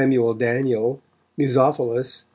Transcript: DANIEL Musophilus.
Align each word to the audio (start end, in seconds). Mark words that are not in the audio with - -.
DANIEL 0.03 0.99
Musophilus. 1.37 2.25